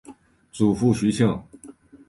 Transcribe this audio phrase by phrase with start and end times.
[0.51, 1.43] 祖父徐庆。